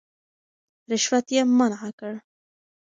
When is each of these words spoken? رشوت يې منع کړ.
رشوت 0.91 1.27
يې 1.35 1.41
منع 1.57 1.83
کړ. 1.99 2.13